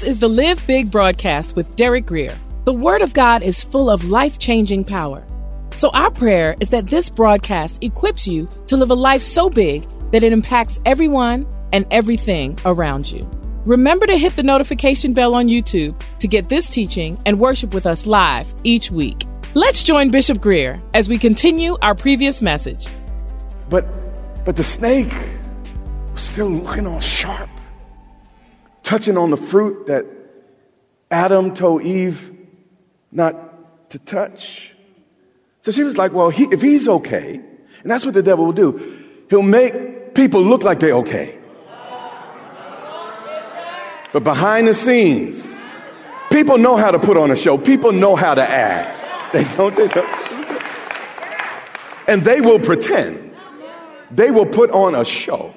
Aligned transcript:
This 0.00 0.12
is 0.12 0.18
the 0.18 0.28
Live 0.30 0.66
Big 0.66 0.90
broadcast 0.90 1.56
with 1.56 1.76
Derek 1.76 2.06
Grier. 2.06 2.34
The 2.64 2.72
Word 2.72 3.02
of 3.02 3.12
God 3.12 3.42
is 3.42 3.62
full 3.62 3.90
of 3.90 4.08
life 4.08 4.38
changing 4.38 4.82
power. 4.82 5.22
So, 5.76 5.90
our 5.90 6.10
prayer 6.10 6.56
is 6.58 6.70
that 6.70 6.88
this 6.88 7.10
broadcast 7.10 7.84
equips 7.84 8.26
you 8.26 8.48
to 8.68 8.78
live 8.78 8.90
a 8.90 8.94
life 8.94 9.20
so 9.20 9.50
big 9.50 9.86
that 10.10 10.22
it 10.22 10.32
impacts 10.32 10.80
everyone 10.86 11.46
and 11.74 11.86
everything 11.90 12.58
around 12.64 13.12
you. 13.12 13.30
Remember 13.66 14.06
to 14.06 14.16
hit 14.16 14.34
the 14.36 14.42
notification 14.42 15.12
bell 15.12 15.34
on 15.34 15.48
YouTube 15.48 16.00
to 16.20 16.26
get 16.26 16.48
this 16.48 16.70
teaching 16.70 17.18
and 17.26 17.38
worship 17.38 17.74
with 17.74 17.84
us 17.84 18.06
live 18.06 18.50
each 18.64 18.90
week. 18.90 19.26
Let's 19.52 19.82
join 19.82 20.10
Bishop 20.10 20.40
Grier 20.40 20.80
as 20.94 21.10
we 21.10 21.18
continue 21.18 21.76
our 21.82 21.94
previous 21.94 22.40
message. 22.40 22.86
But 23.68 23.84
but 24.46 24.56
the 24.56 24.64
snake 24.64 25.12
was 26.10 26.22
still 26.22 26.48
looking 26.48 26.86
all 26.86 27.00
sharp, 27.00 27.50
touching 28.90 29.16
on 29.16 29.30
the 29.30 29.36
fruit 29.36 29.86
that 29.86 30.04
Adam 31.12 31.54
told 31.54 31.80
Eve 31.84 32.36
not 33.12 33.88
to 33.90 34.00
touch. 34.00 34.74
So 35.60 35.70
she 35.70 35.84
was 35.84 35.96
like, 35.96 36.12
Well, 36.12 36.30
he, 36.30 36.48
if 36.50 36.60
he's 36.60 36.88
okay, 36.88 37.34
and 37.34 37.90
that's 37.90 38.04
what 38.04 38.14
the 38.14 38.22
devil 38.22 38.46
will 38.46 38.52
do, 38.52 38.98
he'll 39.30 39.42
make 39.42 40.12
people 40.16 40.42
look 40.42 40.64
like 40.64 40.80
they're 40.80 40.96
okay. 41.04 41.38
But 44.12 44.24
behind 44.24 44.66
the 44.66 44.74
scenes, 44.74 45.54
people 46.32 46.58
know 46.58 46.76
how 46.76 46.90
to 46.90 46.98
put 46.98 47.16
on 47.16 47.30
a 47.30 47.36
show, 47.36 47.56
people 47.58 47.92
know 47.92 48.16
how 48.16 48.34
to 48.34 48.42
act. 48.42 48.98
They 49.32 49.44
don't, 49.54 49.76
they 49.76 49.86
don't. 49.86 50.10
And 52.08 52.24
they 52.24 52.40
will 52.40 52.58
pretend. 52.58 53.36
They 54.10 54.32
will 54.32 54.46
put 54.46 54.72
on 54.72 54.96
a 54.96 55.04
show. 55.04 55.54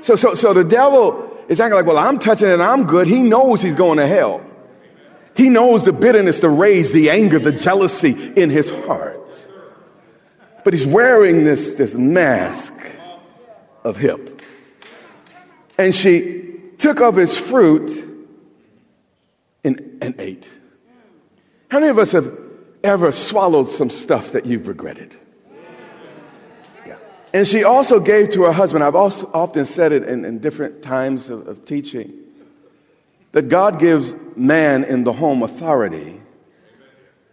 So, 0.00 0.16
so, 0.16 0.34
so 0.34 0.54
the 0.54 0.64
devil 0.64 1.31
is 1.48 1.60
acting 1.60 1.74
like, 1.74 1.86
well, 1.86 1.98
I'm 1.98 2.18
touching 2.18 2.48
it, 2.48 2.60
I'm 2.60 2.84
good. 2.84 3.06
He 3.06 3.22
knows 3.22 3.62
he's 3.62 3.74
going 3.74 3.98
to 3.98 4.06
hell. 4.06 4.44
He 5.36 5.48
knows 5.48 5.84
the 5.84 5.92
bitterness, 5.92 6.40
the 6.40 6.50
rage, 6.50 6.90
the 6.90 7.10
anger, 7.10 7.38
the 7.38 7.52
jealousy 7.52 8.32
in 8.34 8.50
his 8.50 8.70
heart. 8.70 9.18
But 10.64 10.74
he's 10.74 10.86
wearing 10.86 11.44
this, 11.44 11.74
this 11.74 11.94
mask 11.94 12.74
of 13.82 13.96
hip. 13.96 14.42
And 15.78 15.94
she 15.94 16.60
took 16.78 17.00
of 17.00 17.16
his 17.16 17.36
fruit 17.36 17.90
and, 19.64 19.98
and 20.02 20.14
ate. 20.20 20.48
How 21.68 21.80
many 21.80 21.90
of 21.90 21.98
us 21.98 22.12
have 22.12 22.38
ever 22.84 23.12
swallowed 23.12 23.70
some 23.70 23.88
stuff 23.88 24.32
that 24.32 24.44
you've 24.44 24.68
regretted? 24.68 25.16
And 27.34 27.48
she 27.48 27.64
also 27.64 27.98
gave 27.98 28.30
to 28.30 28.42
her 28.42 28.52
husband, 28.52 28.84
I've 28.84 28.94
also 28.94 29.30
often 29.32 29.64
said 29.64 29.92
it 29.92 30.04
in, 30.04 30.24
in 30.24 30.38
different 30.38 30.82
times 30.82 31.30
of, 31.30 31.48
of 31.48 31.64
teaching, 31.64 32.12
that 33.32 33.48
God 33.48 33.78
gives 33.78 34.14
man 34.36 34.84
in 34.84 35.04
the 35.04 35.12
home 35.12 35.42
authority, 35.42 36.20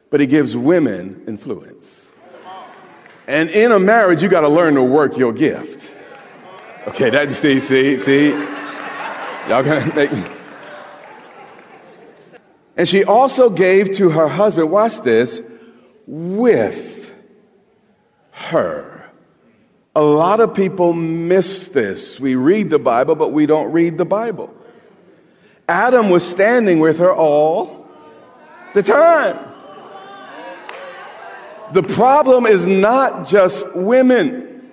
but 0.09 0.22
he 0.22 0.28
gives 0.28 0.56
women 0.56 1.24
influence. 1.28 2.09
And 3.28 3.50
in 3.50 3.72
a 3.72 3.80
marriage, 3.80 4.24
you 4.24 4.30
got 4.30 4.42
to 4.42 4.50
learn 4.50 4.76
to 4.76 4.84
work 4.84 5.18
your 5.18 5.34
gift. 5.34 5.86
Okay, 6.88 7.09
that 7.09 7.34
see, 7.34 7.59
see, 7.59 8.00
see. 8.00 8.30
Y'all 8.30 9.64
gonna 9.64 9.86
make 9.96 10.12
me. 10.12 10.24
And 12.78 12.88
she 12.88 13.04
also 13.04 13.50
gave 13.50 13.98
to 13.98 14.09
her 14.09 14.30
husband, 14.30 14.72
watch 14.72 15.02
this, 15.02 15.42
with 16.08 17.14
her. 18.32 18.99
A 19.96 20.02
lot 20.02 20.40
of 20.40 20.54
people 20.54 20.94
miss 20.94 21.68
this. 21.68 22.20
We 22.20 22.36
read 22.36 22.70
the 22.70 22.80
Bible, 22.80 23.16
but 23.16 23.32
we 23.32 23.46
don't 23.46 23.72
read 23.72 23.98
the 23.98 24.06
Bible. 24.06 24.54
Adam 25.68 26.10
was 26.10 26.28
standing 26.28 26.80
with 26.80 27.00
her 27.00 27.14
all 27.14 27.88
the 28.74 28.84
time. 28.84 29.38
The 31.74 31.84
problem 31.84 32.46
is 32.46 32.66
not 32.66 33.28
just 33.28 33.64
women, 33.76 34.72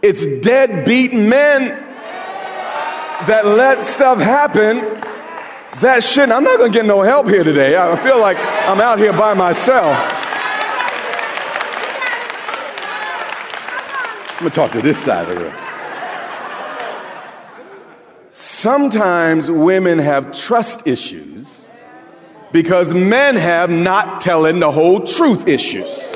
it's 0.00 0.24
deadbeat 0.24 1.12
men 1.12 1.68
that 3.26 3.46
let 3.46 3.82
stuff 3.82 4.18
happen 4.18 4.76
that 5.80 6.02
shouldn't. 6.02 6.32
I'm 6.32 6.44
not 6.44 6.58
going 6.58 6.72
to 6.72 6.78
get 6.78 6.86
no 6.86 7.02
help 7.02 7.26
here 7.28 7.44
today. 7.44 7.76
I 7.76 7.96
feel 7.96 8.20
like 8.20 8.36
I'm 8.68 8.80
out 8.80 8.98
here 8.98 9.12
by 9.12 9.34
myself. 9.34 10.21
I'm 14.42 14.48
going 14.48 14.54
to 14.54 14.56
talk 14.56 14.72
to 14.72 14.82
this 14.82 14.98
side 14.98 15.28
of 15.28 15.36
the 15.36 15.44
room. 15.44 15.54
Sometimes 18.32 19.48
women 19.48 20.00
have 20.00 20.36
trust 20.36 20.84
issues 20.84 21.64
because 22.50 22.92
men 22.92 23.36
have 23.36 23.70
not 23.70 24.20
telling 24.20 24.58
the 24.58 24.72
whole 24.72 25.06
truth 25.06 25.46
issues. 25.46 26.12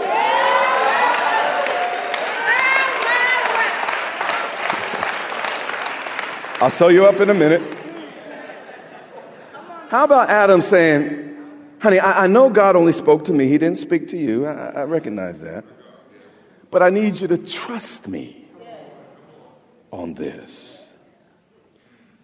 I'll 6.61 6.71
sew 6.71 6.89
you 6.89 7.07
up 7.07 7.21
in 7.21 7.31
a 7.31 7.35
minute. 7.35 7.63
How 9.89 10.03
about 10.03 10.31
Adam 10.31 10.63
saying, 10.63 11.79
Honey, 11.79 12.01
I, 12.01 12.25
I, 12.25 12.27
know 12.27 12.51
God 12.51 12.75
only 12.75 12.93
spoke 12.93 13.25
to 13.27 13.33
me. 13.33 13.47
He 13.47 13.57
didn't 13.57 13.79
speak 13.79 14.09
to 14.09 14.17
you. 14.17 14.47
I, 14.47 14.71
I 14.71 14.83
recognize 14.83 15.41
that. 15.43 15.65
But 16.71 16.83
I 16.83 16.91
need 16.91 17.21
you 17.21 17.29
to 17.29 17.39
trust 17.39 18.09
me 18.09 18.45
on 19.93 20.15
this. 20.15 20.79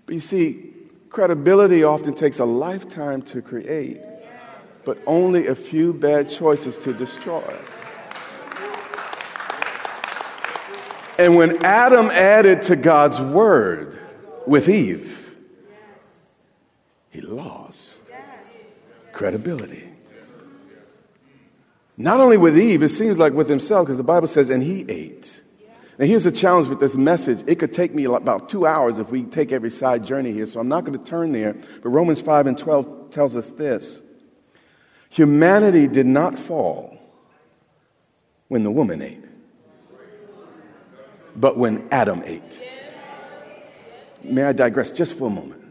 But 0.06 0.14
you 0.14 0.20
see, 0.20 0.72
credibility 1.08 1.84
often 1.84 2.14
takes 2.14 2.38
a 2.38 2.44
lifetime 2.44 3.22
to 3.22 3.40
create, 3.40 4.00
but 4.84 4.98
only 5.06 5.46
a 5.46 5.54
few 5.54 5.92
bad 5.92 6.28
choices 6.28 6.78
to 6.80 6.92
destroy. 6.92 7.56
And 11.18 11.36
when 11.36 11.64
Adam 11.64 12.06
added 12.06 12.62
to 12.62 12.76
God's 12.76 13.20
word 13.20 13.98
with 14.46 14.68
Eve, 14.68 15.36
he 17.10 17.20
lost 17.20 18.02
credibility. 19.12 19.91
Not 21.96 22.20
only 22.20 22.36
with 22.36 22.58
Eve, 22.58 22.82
it 22.82 22.88
seems 22.88 23.18
like 23.18 23.32
with 23.32 23.48
himself, 23.48 23.86
because 23.86 23.98
the 23.98 24.02
Bible 24.02 24.28
says, 24.28 24.50
and 24.50 24.62
he 24.62 24.84
ate. 24.88 25.40
Now, 25.98 26.06
here's 26.06 26.24
a 26.24 26.32
challenge 26.32 26.68
with 26.68 26.80
this 26.80 26.94
message. 26.94 27.44
It 27.46 27.58
could 27.58 27.72
take 27.72 27.94
me 27.94 28.04
about 28.04 28.48
two 28.48 28.66
hours 28.66 28.98
if 28.98 29.10
we 29.10 29.24
take 29.24 29.52
every 29.52 29.70
side 29.70 30.04
journey 30.04 30.32
here, 30.32 30.46
so 30.46 30.58
I'm 30.58 30.68
not 30.68 30.84
going 30.84 30.98
to 30.98 31.04
turn 31.04 31.32
there. 31.32 31.54
But 31.82 31.90
Romans 31.90 32.20
5 32.20 32.46
and 32.46 32.56
12 32.56 33.10
tells 33.10 33.36
us 33.36 33.50
this 33.50 34.00
Humanity 35.10 35.86
did 35.86 36.06
not 36.06 36.38
fall 36.38 36.98
when 38.48 38.64
the 38.64 38.70
woman 38.70 39.02
ate, 39.02 39.22
but 41.36 41.58
when 41.58 41.86
Adam 41.90 42.22
ate. 42.24 42.60
May 44.24 44.44
I 44.44 44.52
digress 44.52 44.90
just 44.90 45.18
for 45.18 45.26
a 45.26 45.30
moment? 45.30 45.62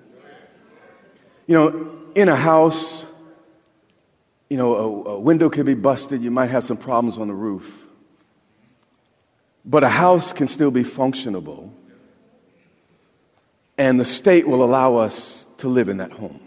You 1.47 1.55
know, 1.55 1.91
in 2.13 2.29
a 2.29 2.35
house, 2.35 3.05
you 4.51 4.57
know, 4.57 4.75
a, 4.75 5.09
a, 5.11 5.19
window 5.19 5.49
can 5.49 5.65
be 5.65 5.75
busted, 5.75 6.21
you 6.21 6.29
might 6.29 6.49
have 6.49 6.65
some 6.65 6.75
problems 6.75 7.17
on 7.17 7.29
the 7.29 7.33
roof. 7.33 7.87
But 9.63 9.85
a 9.85 9.87
house 9.87 10.33
can 10.33 10.49
still 10.49 10.71
be 10.71 10.83
functionable 10.83 11.71
and 13.77 13.97
the 13.97 14.03
state 14.03 14.45
will 14.45 14.61
allow 14.61 14.97
us 14.97 15.45
to 15.59 15.69
live 15.69 15.87
in 15.87 15.97
that 15.97 16.11
home. 16.11 16.41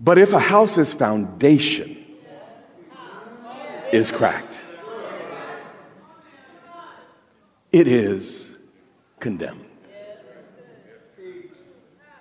But 0.00 0.16
if 0.16 0.32
a 0.32 0.40
house's 0.40 0.94
foundation 0.94 2.02
is 3.92 4.10
cracked, 4.10 4.58
it 7.70 7.86
is 7.86 8.56
condemned. 9.20 9.66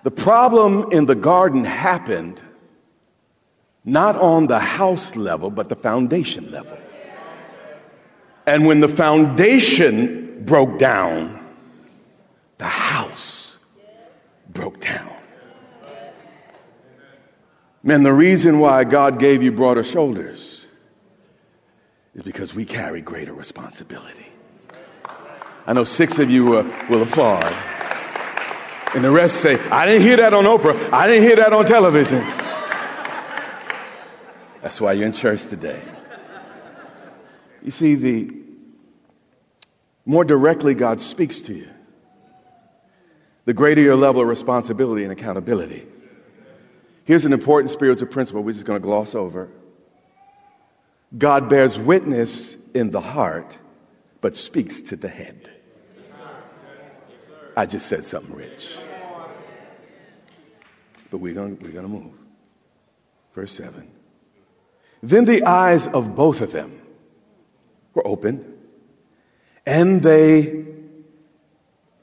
The 0.03 0.11
problem 0.11 0.91
in 0.91 1.05
the 1.05 1.15
garden 1.15 1.63
happened 1.63 2.41
not 3.85 4.15
on 4.17 4.47
the 4.47 4.59
house 4.59 5.15
level, 5.15 5.51
but 5.51 5.69
the 5.69 5.75
foundation 5.75 6.51
level. 6.51 6.77
And 8.47 8.65
when 8.65 8.79
the 8.79 8.87
foundation 8.87 10.43
broke 10.43 10.77
down, 10.79 11.39
the 12.57 12.65
house 12.65 13.55
broke 14.49 14.81
down. 14.81 15.11
Man, 17.83 18.01
the 18.01 18.13
reason 18.13 18.59
why 18.59 18.83
God 18.83 19.19
gave 19.19 19.43
you 19.43 19.51
broader 19.51 19.83
shoulders 19.83 20.65
is 22.15 22.23
because 22.23 22.55
we 22.55 22.65
carry 22.65 23.01
greater 23.01 23.33
responsibility. 23.33 24.25
I 25.67 25.73
know 25.73 25.83
six 25.83 26.17
of 26.17 26.31
you 26.31 26.57
uh, 26.57 26.85
will 26.89 27.03
applaud. 27.03 27.43
And 28.95 29.03
the 29.03 29.11
rest 29.11 29.37
say, 29.37 29.59
I 29.69 29.85
didn't 29.85 30.03
hear 30.03 30.17
that 30.17 30.33
on 30.33 30.45
Oprah. 30.45 30.91
I 30.91 31.07
didn't 31.07 31.23
hear 31.23 31.35
that 31.35 31.53
on 31.53 31.65
television. 31.65 32.23
That's 34.65 34.81
why 34.81 34.93
you're 34.93 35.05
in 35.05 35.13
church 35.13 35.45
today. 35.45 35.79
You 37.61 37.69
see, 37.69 37.93
the 37.93 38.35
more 40.07 40.25
directly 40.25 40.73
God 40.73 40.99
speaks 40.99 41.39
to 41.41 41.53
you, 41.53 41.69
the 43.45 43.53
greater 43.53 43.79
your 43.81 43.95
level 43.95 44.23
of 44.23 44.27
responsibility 44.27 45.03
and 45.03 45.11
accountability. 45.11 45.85
Here's 47.03 47.25
an 47.25 47.31
important 47.31 47.73
spiritual 47.73 48.07
principle 48.07 48.41
we're 48.41 48.53
just 48.53 48.65
going 48.65 48.81
to 48.81 48.83
gloss 48.83 49.13
over 49.13 49.49
God 51.15 51.47
bears 51.47 51.77
witness 51.77 52.57
in 52.73 52.89
the 52.89 53.01
heart, 53.01 53.59
but 54.19 54.35
speaks 54.35 54.81
to 54.81 54.95
the 54.95 55.09
head. 55.09 55.47
I 57.55 57.67
just 57.67 57.85
said 57.85 58.03
something 58.03 58.33
rich. 58.33 58.75
But 61.11 61.19
we're 61.19 61.35
going 61.35 61.59
we're 61.59 61.69
going 61.69 61.85
to 61.85 61.87
move. 61.87 62.13
Verse 63.35 63.51
7. 63.51 63.94
Then 65.01 65.25
the 65.25 65.43
eyes 65.43 65.87
of 65.87 66.15
both 66.15 66.41
of 66.41 66.51
them 66.51 66.81
were 67.93 68.05
open, 68.05 68.57
and 69.65 70.01
they 70.01 70.65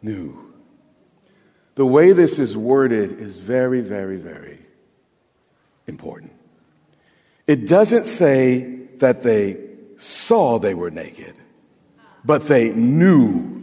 knew. 0.02 0.38
The 1.74 1.86
way 1.86 2.12
this 2.12 2.38
is 2.38 2.56
worded 2.56 3.18
is 3.18 3.40
very, 3.40 3.80
very, 3.80 4.16
very 4.16 4.58
important. 5.86 6.32
It 7.46 7.66
doesn't 7.66 8.06
say 8.06 8.86
that 8.98 9.22
they 9.22 9.58
saw 9.96 10.58
they 10.58 10.74
were 10.74 10.90
naked, 10.90 11.34
but 12.24 12.46
they 12.46 12.70
knew 12.70 13.62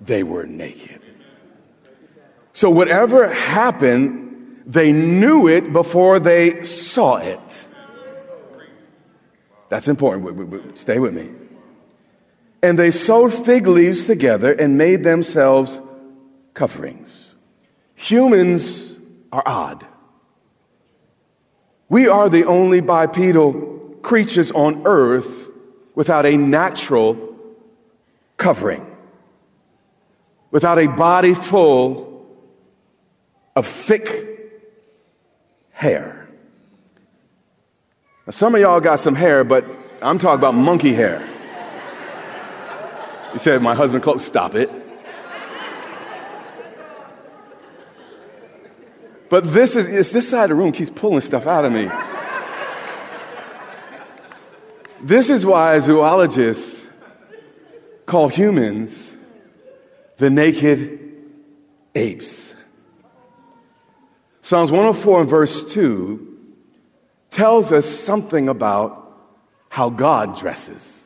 they 0.00 0.22
were 0.22 0.46
naked. 0.46 1.00
So, 2.52 2.70
whatever 2.70 3.28
happened, 3.32 4.62
they 4.66 4.92
knew 4.92 5.48
it 5.48 5.72
before 5.72 6.18
they 6.18 6.64
saw 6.64 7.16
it. 7.16 7.66
That's 9.70 9.88
important. 9.88 10.78
Stay 10.78 10.98
with 10.98 11.14
me. 11.14 11.30
And 12.62 12.78
they 12.78 12.90
sewed 12.90 13.32
fig 13.32 13.66
leaves 13.66 14.04
together 14.04 14.52
and 14.52 14.76
made 14.76 15.02
themselves 15.02 15.80
coverings. 16.52 17.34
Humans 17.94 18.92
are 19.32 19.42
odd. 19.46 19.86
We 21.88 22.08
are 22.08 22.28
the 22.28 22.44
only 22.44 22.80
bipedal 22.80 23.98
creatures 24.02 24.50
on 24.50 24.82
earth 24.86 25.48
without 25.94 26.26
a 26.26 26.36
natural 26.36 27.36
covering, 28.36 28.86
without 30.50 30.78
a 30.78 30.86
body 30.86 31.34
full 31.34 32.26
of 33.54 33.66
thick 33.66 34.28
hair. 35.70 36.19
Some 38.30 38.54
of 38.54 38.60
y'all 38.60 38.80
got 38.80 39.00
some 39.00 39.16
hair, 39.16 39.42
but 39.42 39.64
I'm 40.00 40.18
talking 40.18 40.38
about 40.38 40.54
monkey 40.54 40.94
hair. 40.94 41.26
He 43.32 43.38
said, 43.38 43.60
My 43.60 43.74
husband, 43.74 44.02
close, 44.02 44.24
stop 44.24 44.54
it. 44.54 44.70
But 49.28 49.52
this 49.52 49.74
is, 49.76 49.86
it's 49.86 50.10
this 50.10 50.28
side 50.28 50.44
of 50.44 50.48
the 50.50 50.54
room 50.56 50.72
keeps 50.72 50.90
pulling 50.90 51.20
stuff 51.20 51.46
out 51.46 51.64
of 51.64 51.72
me. 51.72 51.88
This 55.02 55.30
is 55.30 55.46
why 55.46 55.78
zoologists 55.80 56.86
call 58.06 58.28
humans 58.28 59.12
the 60.18 60.30
naked 60.30 60.98
apes. 61.94 62.52
Psalms 64.42 64.70
104 64.70 65.20
and 65.22 65.30
verse 65.30 65.72
2 65.72 66.29
tells 67.30 67.72
us 67.72 67.86
something 67.86 68.48
about 68.48 69.00
how 69.68 69.88
God 69.88 70.38
dresses. 70.38 71.00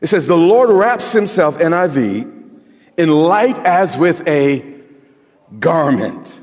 It 0.00 0.08
says, 0.08 0.26
The 0.26 0.36
Lord 0.36 0.70
wraps 0.70 1.12
himself, 1.12 1.58
NIV, 1.58 2.30
in 2.96 3.08
light 3.10 3.58
as 3.58 3.96
with 3.96 4.26
a 4.28 4.64
garment. 5.58 6.40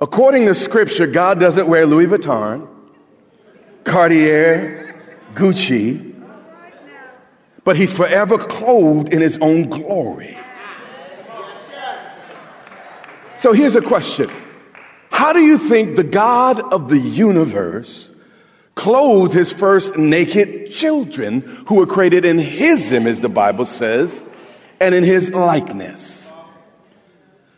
According 0.00 0.46
to 0.46 0.54
scripture, 0.54 1.06
God 1.06 1.40
doesn't 1.40 1.66
wear 1.66 1.86
Louis 1.86 2.06
Vuitton, 2.06 2.68
Cartier, 3.84 4.94
Gucci, 5.34 6.12
but 7.64 7.76
he's 7.76 7.92
forever 7.92 8.36
clothed 8.36 9.12
in 9.12 9.20
his 9.20 9.38
own 9.40 9.64
glory. 9.64 10.38
So 13.38 13.52
here's 13.52 13.76
a 13.76 13.82
question 13.82 14.30
How 15.14 15.32
do 15.32 15.38
you 15.38 15.58
think 15.58 15.94
the 15.94 16.02
God 16.02 16.58
of 16.58 16.88
the 16.88 16.98
universe 16.98 18.10
clothed 18.74 19.32
his 19.32 19.52
first 19.52 19.96
naked 19.96 20.72
children 20.72 21.42
who 21.68 21.76
were 21.76 21.86
created 21.86 22.24
in 22.24 22.36
his 22.36 22.90
image, 22.90 23.20
the 23.20 23.28
Bible 23.28 23.64
says, 23.64 24.24
and 24.80 24.92
in 24.92 25.04
his 25.04 25.30
likeness? 25.30 26.32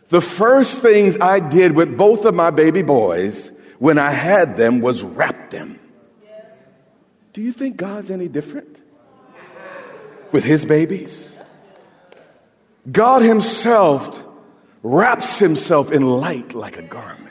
The 0.09 0.21
first 0.21 0.81
things 0.81 1.17
I 1.19 1.39
did 1.39 1.71
with 1.71 1.97
both 1.97 2.25
of 2.25 2.35
my 2.35 2.51
baby 2.51 2.83
boys 2.83 3.49
when 3.79 3.97
I 3.97 4.11
had 4.11 4.55
them 4.55 4.79
was 4.79 5.01
wrap 5.01 5.49
them. 5.49 5.79
Do 7.33 7.41
you 7.41 7.51
think 7.51 7.75
God's 7.75 8.11
any 8.11 8.27
different 8.27 8.79
with 10.31 10.43
his 10.43 10.63
babies? 10.63 11.35
God 12.91 13.23
himself 13.23 14.23
wraps 14.83 15.39
himself 15.39 15.91
in 15.91 16.07
light 16.07 16.53
like 16.53 16.77
a 16.77 16.83
garment. 16.83 17.26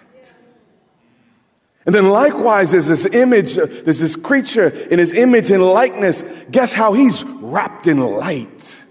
And 1.86 1.94
then 1.94 2.08
likewise, 2.08 2.72
there's 2.72 2.88
this 2.88 3.06
image, 3.06 3.54
there's 3.54 4.00
this 4.00 4.16
creature 4.16 4.68
in 4.68 4.98
his 4.98 5.12
image 5.12 5.52
and 5.52 5.62
likeness. 5.62 6.24
Guess 6.50 6.74
how 6.74 6.92
he's 6.92 7.22
wrapped 7.22 7.86
in 7.86 7.98
light 7.98 8.84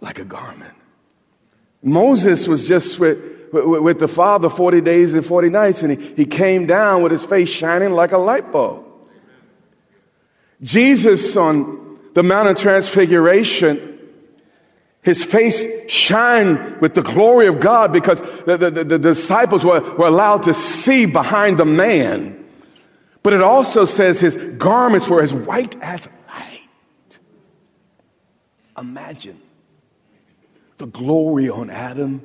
like 0.00 0.18
a 0.18 0.24
garment. 0.24 0.74
Moses 1.80 2.48
was 2.48 2.66
just 2.66 2.98
with, 2.98 3.18
with, 3.52 3.82
with, 3.82 3.98
the 4.00 4.08
Father 4.08 4.50
40 4.50 4.80
days 4.80 5.14
and 5.14 5.24
40 5.24 5.48
nights, 5.48 5.82
and 5.82 5.96
he, 5.96 6.14
he 6.14 6.24
came 6.26 6.66
down 6.66 7.02
with 7.02 7.12
his 7.12 7.24
face 7.24 7.48
shining 7.48 7.92
like 7.92 8.10
a 8.10 8.18
light 8.18 8.50
bulb. 8.50 8.84
Jesus 10.60 11.36
on 11.36 11.98
the 12.14 12.22
Mount 12.22 12.48
of 12.48 12.58
Transfiguration, 12.58 13.91
his 15.02 15.24
face 15.24 15.64
shined 15.90 16.80
with 16.80 16.94
the 16.94 17.02
glory 17.02 17.48
of 17.48 17.60
God 17.60 17.92
because 17.92 18.20
the, 18.46 18.56
the, 18.56 18.70
the, 18.70 18.84
the 18.84 18.98
disciples 18.98 19.64
were, 19.64 19.80
were 19.96 20.06
allowed 20.06 20.44
to 20.44 20.54
see 20.54 21.06
behind 21.06 21.58
the 21.58 21.64
man. 21.64 22.38
But 23.22 23.32
it 23.32 23.42
also 23.42 23.84
says 23.84 24.20
his 24.20 24.36
garments 24.36 25.08
were 25.08 25.22
as 25.22 25.34
white 25.34 25.74
as 25.82 26.08
light. 26.28 27.18
Imagine 28.78 29.40
the 30.78 30.86
glory 30.86 31.48
on 31.48 31.68
Adam 31.68 32.22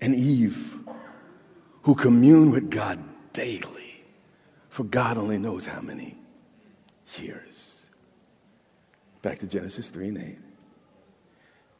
and 0.00 0.14
Eve 0.14 0.78
who 1.82 1.94
commune 1.94 2.50
with 2.50 2.70
God 2.70 2.98
daily 3.32 3.80
for 4.70 4.84
God 4.84 5.18
only 5.18 5.36
knows 5.36 5.66
how 5.66 5.80
many 5.80 6.16
years. 7.18 7.74
Back 9.20 9.40
to 9.40 9.46
Genesis 9.46 9.90
3 9.90 10.08
and 10.08 10.18
8. 10.18 10.38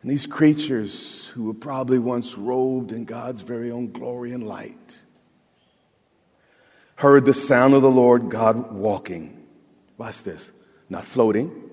And 0.03 0.11
these 0.11 0.27
creatures 0.27 1.27
who 1.35 1.45
were 1.45 1.55
probably 1.55 1.99
once 1.99 2.39
robed 2.39 2.93
in 2.93 3.05
God's 3.05 3.43
very 3.43 3.71
own 3.71 3.93
glory 3.93 4.33
and 4.33 4.47
light 4.47 4.99
heard 7.01 7.25
the 7.25 7.35
sound 7.35 7.73
of 7.73 7.81
the 7.81 7.91
Lord 7.91 8.29
God 8.29 8.73
walking. 8.73 9.47
Watch 9.97 10.23
this. 10.23 10.51
Not 10.91 11.07
floating, 11.07 11.71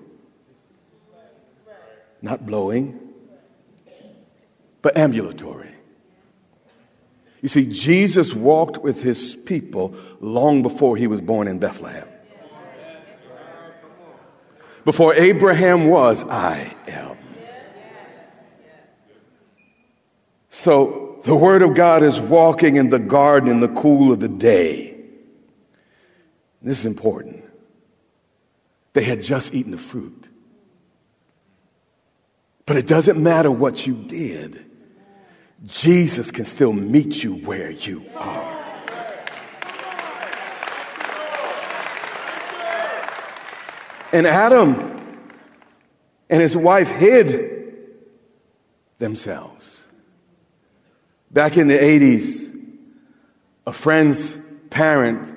not 2.22 2.46
blowing, 2.46 2.98
but 4.80 4.96
ambulatory. 4.96 5.70
You 7.42 7.48
see, 7.48 7.70
Jesus 7.70 8.32
walked 8.32 8.78
with 8.78 9.02
his 9.02 9.36
people 9.36 9.94
long 10.20 10.62
before 10.62 10.96
he 10.96 11.06
was 11.06 11.20
born 11.20 11.46
in 11.46 11.58
Bethlehem. 11.58 12.08
Before 14.84 15.14
Abraham 15.14 15.88
was, 15.88 16.24
I 16.24 16.74
am. 16.86 17.17
So 20.58 21.20
the 21.22 21.36
Word 21.36 21.62
of 21.62 21.76
God 21.76 22.02
is 22.02 22.18
walking 22.18 22.74
in 22.74 22.90
the 22.90 22.98
garden 22.98 23.48
in 23.48 23.60
the 23.60 23.68
cool 23.68 24.10
of 24.10 24.18
the 24.18 24.28
day. 24.28 24.92
This 26.60 26.80
is 26.80 26.84
important. 26.84 27.44
They 28.92 29.04
had 29.04 29.22
just 29.22 29.54
eaten 29.54 29.70
the 29.70 29.78
fruit. 29.78 30.26
But 32.66 32.76
it 32.76 32.88
doesn't 32.88 33.22
matter 33.22 33.52
what 33.52 33.86
you 33.86 33.94
did, 33.94 34.66
Jesus 35.64 36.32
can 36.32 36.44
still 36.44 36.72
meet 36.72 37.22
you 37.22 37.34
where 37.34 37.70
you 37.70 38.04
are. 38.16 38.64
And 44.12 44.26
Adam 44.26 45.22
and 46.28 46.42
his 46.42 46.56
wife 46.56 46.88
hid 46.88 47.76
themselves. 48.98 49.77
Back 51.30 51.56
in 51.56 51.68
the 51.68 51.78
80s, 51.78 52.48
a 53.66 53.72
friend's 53.72 54.36
parent 54.70 55.36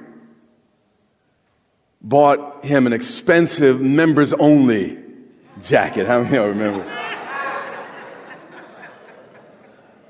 bought 2.02 2.66
him 2.66 2.88
an 2.88 2.94
expensive 2.94 3.82
members 3.82 4.34
only 4.34 4.98
jacket. 5.62 6.08
How 6.08 6.22
many 6.22 6.30
of 6.30 6.34
y'all 6.34 6.48
remember? 6.48 7.02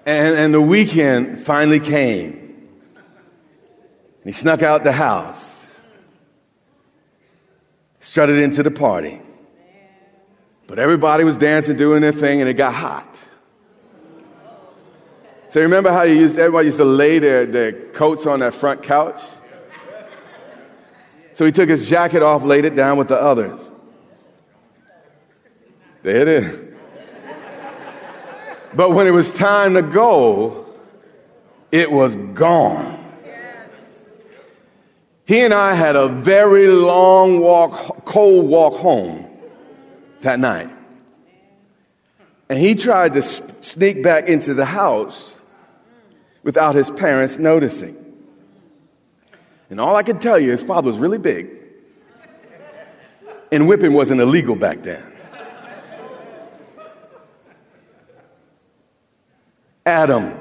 And, 0.06 0.36
and 0.36 0.54
the 0.54 0.62
weekend 0.62 1.40
finally 1.40 1.80
came. 1.80 2.34
And 4.24 4.26
he 4.26 4.32
snuck 4.32 4.62
out 4.62 4.84
the 4.84 4.92
house, 4.92 5.66
strutted 8.00 8.38
into 8.40 8.64
the 8.64 8.72
party. 8.72 9.22
But 10.68 10.80
everybody 10.80 11.24
was 11.24 11.38
dancing, 11.38 11.76
doing 11.76 12.02
their 12.02 12.12
thing, 12.12 12.40
and 12.40 12.50
it 12.50 12.54
got 12.54 12.74
hot. 12.74 13.18
So 15.52 15.60
remember 15.60 15.92
how 15.92 16.04
you 16.04 16.16
used, 16.16 16.40
everybody 16.40 16.68
used 16.68 16.78
to 16.78 16.86
lay 16.86 17.20
their, 17.20 17.46
their 17.46 17.74
coats 17.74 18.26
on 18.26 18.40
that 18.40 18.54
front 18.54 18.84
couch? 18.84 19.22
So 21.34 21.46
he 21.46 21.52
took 21.52 21.68
his 21.68 21.90
jacket 21.90 22.24
off, 22.24 22.44
laid 22.44 22.64
it 22.64 22.74
down 22.74 22.98
with 22.98 23.10
the 23.10 23.22
others. 23.22 23.60
There 26.04 26.22
it 26.22 26.28
is. 26.30 26.74
But 28.74 28.92
when 28.92 29.08
it 29.08 29.12
was 29.12 29.34
time 29.34 29.74
to 29.74 29.82
go, 29.82 30.68
it 31.70 31.92
was 31.92 32.16
gone. 32.16 33.04
He 35.26 35.42
and 35.42 35.54
I 35.54 35.74
had 35.74 35.98
a 35.98 36.08
very 36.08 36.68
long 36.68 37.42
walk, 37.42 38.06
cold 38.06 38.48
walk 38.48 38.76
home 38.76 39.30
that 40.22 40.40
night. 40.40 40.70
And 42.48 42.58
he 42.58 42.74
tried 42.74 43.16
to 43.16 43.22
sneak 43.22 44.02
back 44.02 44.30
into 44.30 44.54
the 44.54 44.66
house 44.66 45.40
without 46.44 46.76
his 46.76 46.90
parents 46.92 47.38
noticing. 47.38 47.98
And 49.70 49.80
all 49.80 49.96
I 49.96 50.04
can 50.04 50.20
tell 50.20 50.38
you, 50.38 50.52
his 50.52 50.64
father 50.64 50.88
was 50.88 50.98
really 50.98 51.18
big. 51.18 51.50
And 53.52 53.68
whipping 53.68 53.94
wasn't 53.94 54.22
illegal 54.22 54.56
back 54.56 54.84
then. 54.84 55.04
Adam 59.86 60.38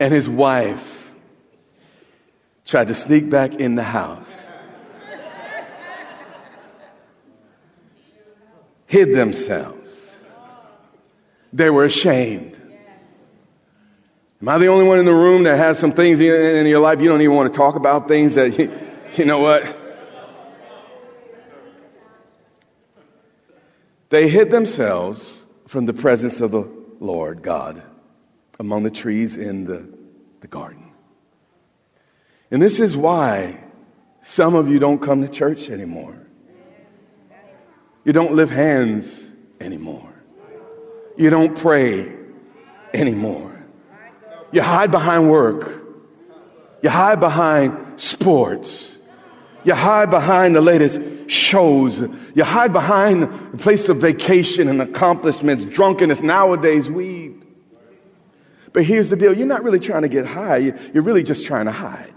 and 0.00 0.12
his 0.12 0.28
wife 0.28 1.12
tried 2.64 2.88
to 2.88 2.94
sneak 2.94 3.30
back 3.30 3.54
in 3.54 3.74
the 3.74 3.82
house, 3.82 4.46
hid 8.86 9.14
themselves. 9.14 10.10
They 11.52 11.70
were 11.70 11.84
ashamed. 11.84 12.58
Am 14.44 14.50
I 14.50 14.58
the 14.58 14.66
only 14.66 14.84
one 14.84 14.98
in 14.98 15.06
the 15.06 15.14
room 15.14 15.44
that 15.44 15.56
has 15.56 15.78
some 15.78 15.92
things 15.92 16.20
in 16.20 16.66
your 16.66 16.80
life 16.80 17.00
you 17.00 17.08
don't 17.08 17.22
even 17.22 17.34
want 17.34 17.50
to 17.50 17.56
talk 17.56 17.76
about? 17.76 18.08
Things 18.08 18.34
that, 18.34 18.58
you, 18.58 18.70
you 19.14 19.24
know 19.24 19.38
what? 19.38 19.64
They 24.10 24.28
hid 24.28 24.50
themselves 24.50 25.42
from 25.66 25.86
the 25.86 25.94
presence 25.94 26.42
of 26.42 26.50
the 26.50 26.68
Lord 27.00 27.40
God 27.40 27.82
among 28.60 28.82
the 28.82 28.90
trees 28.90 29.34
in 29.34 29.64
the, 29.64 29.88
the 30.40 30.46
garden. 30.46 30.92
And 32.50 32.60
this 32.60 32.80
is 32.80 32.94
why 32.94 33.64
some 34.24 34.54
of 34.54 34.68
you 34.68 34.78
don't 34.78 34.98
come 34.98 35.22
to 35.22 35.28
church 35.32 35.70
anymore. 35.70 36.18
You 38.04 38.12
don't 38.12 38.34
lift 38.34 38.52
hands 38.52 39.24
anymore. 39.58 40.12
You 41.16 41.30
don't 41.30 41.56
pray 41.56 42.12
anymore. 42.92 43.53
You 44.54 44.62
hide 44.62 44.92
behind 44.92 45.28
work. 45.28 45.82
You 46.80 46.88
hide 46.88 47.18
behind 47.18 48.00
sports. 48.00 48.96
You 49.64 49.74
hide 49.74 50.10
behind 50.10 50.54
the 50.54 50.60
latest 50.60 51.00
shows. 51.28 51.98
You 52.36 52.44
hide 52.44 52.72
behind 52.72 53.24
the 53.24 53.58
place 53.58 53.88
of 53.88 53.96
vacation 53.96 54.68
and 54.68 54.80
accomplishments, 54.80 55.64
drunkenness, 55.64 56.20
nowadays, 56.20 56.88
weed. 56.88 57.42
But 58.72 58.84
here's 58.84 59.08
the 59.08 59.16
deal 59.16 59.36
you're 59.36 59.44
not 59.44 59.64
really 59.64 59.80
trying 59.80 60.02
to 60.02 60.08
get 60.08 60.24
high, 60.24 60.58
you're 60.58 61.02
really 61.02 61.24
just 61.24 61.44
trying 61.44 61.64
to 61.64 61.72
hide. 61.72 62.14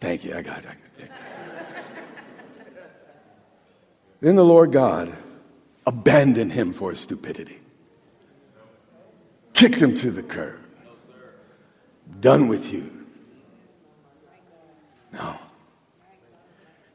Thank 0.00 0.24
you. 0.24 0.34
I 0.34 0.42
got 0.42 0.64
it. 0.64 1.10
Then 4.20 4.34
the 4.34 4.44
Lord 4.44 4.72
God 4.72 5.16
abandoned 5.90 6.52
him 6.52 6.72
for 6.72 6.90
his 6.90 7.00
stupidity, 7.00 7.58
kicked 9.54 9.82
him 9.82 9.92
to 9.96 10.12
the 10.12 10.22
curb. 10.22 10.60
Done 12.20 12.46
with 12.46 12.72
you. 12.72 13.06
No. 15.12 15.36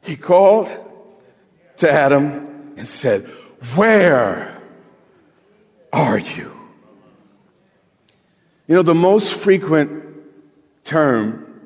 He 0.00 0.16
called 0.16 0.72
to 1.76 1.92
Adam 1.92 2.72
and 2.78 2.88
said, 2.88 3.26
Where 3.74 4.62
are 5.92 6.18
you? 6.18 6.50
You 8.66 8.76
know, 8.76 8.82
the 8.82 8.94
most 8.94 9.34
frequent 9.34 10.04
term 10.84 11.60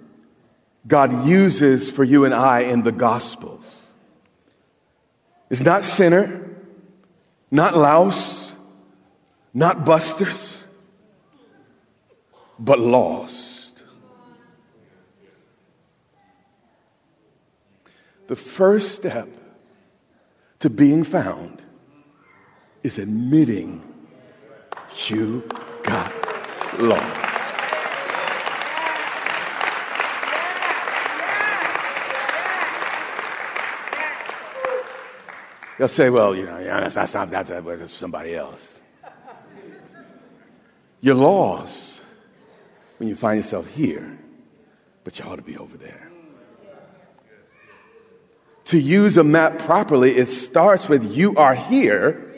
God 0.84 1.28
uses 1.28 1.92
for 1.92 2.02
you 2.02 2.24
and 2.24 2.34
I 2.34 2.62
in 2.62 2.82
the 2.82 2.92
Gospels 2.92 3.76
is 5.48 5.62
not 5.62 5.84
sinner, 5.84 6.50
not 7.50 7.76
louse, 7.76 8.52
not 9.52 9.84
busters, 9.84 10.62
but 12.58 12.78
lost. 12.78 13.82
The 18.28 18.36
first 18.36 18.94
step 18.94 19.28
to 20.60 20.70
being 20.70 21.02
found 21.02 21.64
is 22.82 22.98
admitting 22.98 23.82
you 25.08 25.42
got 25.82 26.12
lost. 26.80 27.29
They'll 35.80 35.88
say, 35.88 36.10
well, 36.10 36.36
you 36.36 36.44
know, 36.44 36.58
yeah, 36.58 36.78
that's, 36.80 36.94
that's 36.94 37.14
not 37.14 37.30
that's, 37.30 37.48
that's 37.48 37.90
somebody 37.90 38.34
else. 38.36 38.80
You're 41.00 41.14
lost 41.14 42.02
when 42.98 43.08
you 43.08 43.16
find 43.16 43.38
yourself 43.38 43.66
here, 43.66 44.18
but 45.04 45.18
you 45.18 45.24
ought 45.24 45.36
to 45.36 45.42
be 45.42 45.56
over 45.56 45.78
there 45.78 46.10
to 48.66 48.78
use 48.78 49.16
a 49.16 49.24
map 49.24 49.58
properly, 49.60 50.18
it 50.18 50.26
starts 50.26 50.86
with 50.86 51.16
you 51.16 51.34
are 51.36 51.54
here 51.54 52.30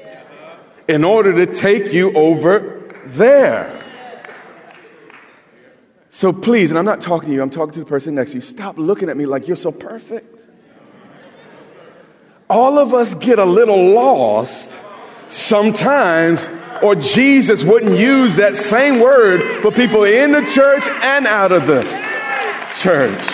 in 0.86 1.02
order 1.02 1.44
to 1.44 1.52
take 1.52 1.92
you 1.92 2.12
over 2.14 2.88
there. 3.06 3.84
So 6.10 6.32
please, 6.32 6.70
and 6.70 6.78
I'm 6.78 6.84
not 6.84 7.00
talking 7.00 7.30
to 7.30 7.34
you, 7.34 7.42
I'm 7.42 7.50
talking 7.50 7.74
to 7.74 7.80
the 7.80 7.86
person 7.86 8.14
next 8.14 8.30
to 8.30 8.36
you, 8.36 8.40
stop 8.40 8.78
looking 8.78 9.08
at 9.08 9.16
me 9.16 9.26
like 9.26 9.48
you're 9.48 9.56
so 9.56 9.72
perfect. 9.72 10.41
All 12.52 12.78
of 12.78 12.92
us 12.92 13.14
get 13.14 13.38
a 13.38 13.46
little 13.46 13.94
lost 13.94 14.70
sometimes, 15.28 16.46
or 16.82 16.94
Jesus 16.94 17.64
wouldn't 17.64 17.98
use 17.98 18.36
that 18.36 18.56
same 18.56 19.00
word 19.00 19.40
for 19.62 19.72
people 19.72 20.04
in 20.04 20.32
the 20.32 20.42
church 20.52 20.86
and 20.86 21.26
out 21.26 21.50
of 21.50 21.66
the 21.66 21.80
church. 22.78 23.26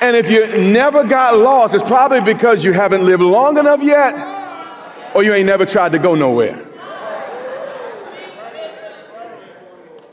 And 0.00 0.16
if 0.16 0.28
you 0.28 0.44
never 0.72 1.04
got 1.04 1.38
lost, 1.38 1.76
it's 1.76 1.84
probably 1.84 2.20
because 2.20 2.64
you 2.64 2.72
haven't 2.72 3.06
lived 3.06 3.22
long 3.22 3.58
enough 3.58 3.80
yet 3.80 5.14
or 5.14 5.22
you 5.22 5.32
ain't 5.34 5.46
never 5.46 5.64
tried 5.64 5.92
to 5.92 6.00
go 6.00 6.16
nowhere. 6.16 6.66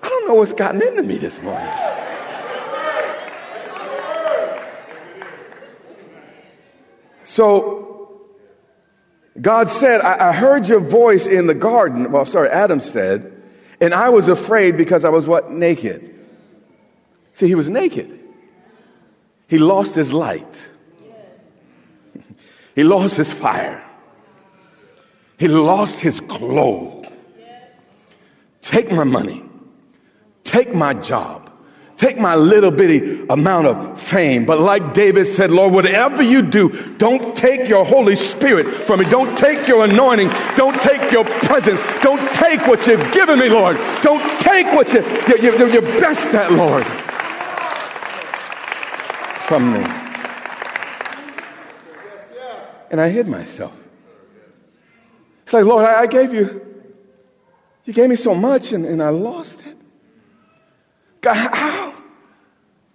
I 0.04 0.08
don't 0.08 0.28
know 0.28 0.36
what's 0.36 0.54
gotten 0.54 0.84
into 0.84 1.02
me 1.02 1.18
this 1.18 1.42
morning. 1.42 1.91
So 7.32 8.28
God 9.40 9.70
said, 9.70 10.02
I, 10.02 10.32
I 10.32 10.32
heard 10.34 10.68
your 10.68 10.82
voice 10.82 11.28
in 11.28 11.48
the 11.48 11.54
garden. 11.54 12.12
Well, 12.12 12.26
sorry, 12.26 12.50
Adam 12.50 12.82
said, 12.82 13.32
and 13.80 13.94
I 13.94 14.10
was 14.10 14.28
afraid 14.28 14.76
because 14.76 15.06
I 15.06 15.10
was 15.10 15.28
what? 15.28 15.50
Naked. 15.50 16.14
See, 17.32 17.48
he 17.48 17.56
was 17.56 17.70
naked. 17.70 18.20
He 19.48 19.60
lost 19.60 19.96
his 19.96 20.12
light. 20.12 20.70
He 22.76 22.84
lost 22.84 23.18
his 23.18 23.32
fire. 23.34 23.84
He 25.38 25.50
lost 25.50 26.00
his 26.00 26.22
clothes. 26.22 27.06
Take 28.62 28.92
my 28.92 29.04
money. 29.04 29.44
Take 30.46 30.74
my 30.74 30.94
job. 30.94 31.51
Take 32.02 32.18
my 32.18 32.34
little 32.34 32.72
bitty 32.72 33.28
amount 33.30 33.68
of 33.68 34.02
fame. 34.02 34.44
But 34.44 34.60
like 34.60 34.96
David 34.96 35.28
said, 35.28 35.52
Lord, 35.52 35.72
whatever 35.72 36.24
you 36.24 36.42
do, 36.42 36.96
don't 36.98 37.38
take 37.38 37.70
your 37.70 37.86
Holy 37.86 38.16
Spirit 38.16 38.88
from 38.88 39.02
me. 39.02 39.06
Don't 39.06 39.38
take 39.38 39.68
your 39.68 39.86
anointing. 39.86 40.30
Don't 40.58 40.82
take 40.82 41.12
your 41.12 41.26
presence. 41.26 41.80
Don't 42.02 42.28
take 42.34 42.66
what 42.66 42.88
you've 42.88 43.14
given 43.14 43.38
me, 43.38 43.50
Lord. 43.50 43.78
Don't 44.02 44.42
take 44.42 44.66
what 44.74 44.92
you, 44.92 45.02
you, 45.28 45.60
you, 45.60 45.74
you're 45.74 45.84
best 46.02 46.26
at, 46.30 46.52
Lord, 46.52 46.84
from 49.46 49.72
me. 49.72 49.86
And 52.90 53.00
I 53.00 53.10
hid 53.10 53.28
myself. 53.28 53.78
It's 55.44 55.54
like, 55.54 55.66
Lord, 55.66 55.86
I, 55.86 56.02
I 56.02 56.08
gave 56.08 56.34
you, 56.34 56.66
you 57.86 57.94
gave 57.94 58.10
me 58.10 58.16
so 58.16 58.34
much 58.34 58.74
and, 58.74 58.88
and 58.88 59.04
I 59.04 59.10
lost 59.10 59.60
it. 59.68 59.78
God, 61.22 61.36
how 61.36 61.91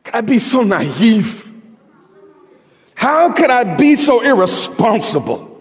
could 0.06 0.14
I 0.14 0.20
be 0.20 0.38
so 0.38 0.62
naive? 0.62 1.52
How 2.94 3.32
could 3.32 3.50
I 3.50 3.74
be 3.74 3.96
so 3.96 4.20
irresponsible? 4.20 5.52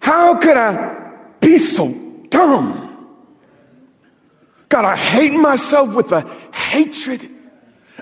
How 0.00 0.36
could 0.36 0.58
I 0.58 1.14
be 1.40 1.56
so 1.56 1.94
dumb? 2.28 3.16
God, 4.68 4.84
I 4.84 4.96
hate 4.96 5.32
myself 5.32 5.94
with 5.94 6.12
a 6.12 6.30
hatred. 6.52 7.26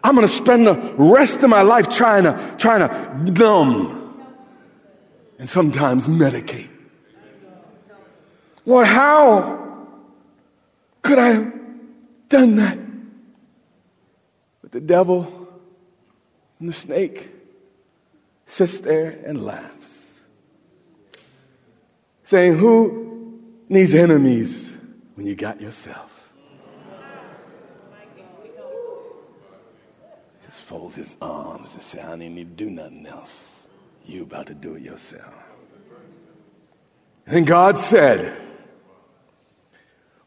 I'm 0.02 0.16
going 0.16 0.26
to 0.26 0.32
spend 0.32 0.66
the 0.66 0.74
rest 0.96 1.44
of 1.44 1.50
my 1.50 1.62
life 1.62 1.88
trying 1.88 2.24
to, 2.24 2.56
trying 2.58 2.80
to 2.80 3.32
numb 3.32 4.34
and 5.38 5.48
sometimes 5.48 6.08
medicate. 6.08 6.70
Lord, 8.66 8.88
how 8.88 9.86
could 11.02 11.20
I 11.20 11.28
have 11.28 11.54
done 12.28 12.56
that? 12.56 12.81
The 14.72 14.80
devil 14.80 15.48
and 16.58 16.68
the 16.68 16.72
snake 16.72 17.28
sits 18.46 18.80
there 18.80 19.18
and 19.24 19.44
laughs, 19.44 20.00
saying, 22.24 22.56
Who 22.56 23.38
needs 23.68 23.94
enemies 23.94 24.74
when 25.14 25.26
you 25.26 25.34
got 25.34 25.60
yourself? 25.60 26.10
Just 30.46 30.62
folds 30.62 30.94
his 30.94 31.16
arms 31.20 31.74
and 31.74 31.82
says, 31.82 32.00
I 32.00 32.08
don't 32.08 32.20
need 32.20 32.56
to 32.56 32.64
do 32.64 32.70
nothing 32.70 33.06
else. 33.06 33.52
You 34.06 34.22
about 34.22 34.46
to 34.46 34.54
do 34.54 34.74
it 34.74 34.82
yourself. 34.82 35.34
And 37.26 37.46
God 37.46 37.76
said, 37.76 38.34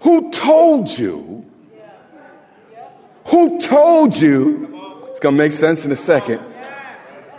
Who 0.01 0.31
told 0.31 0.97
you? 0.97 1.51
Who 3.25 3.59
told 3.61 4.15
you? 4.15 5.05
It's 5.09 5.19
going 5.19 5.35
to 5.35 5.38
make 5.38 5.51
sense 5.51 5.85
in 5.85 5.91
a 5.91 5.95
second. 5.95 6.41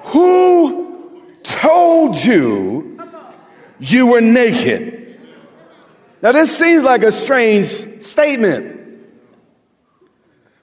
Who 0.04 1.22
told 1.42 2.16
you 2.16 2.98
you 3.78 4.06
were 4.06 4.20
naked? 4.20 5.20
Now, 6.22 6.32
this 6.32 6.56
seems 6.56 6.82
like 6.84 7.02
a 7.02 7.12
strange 7.12 7.66
statement. 8.04 8.74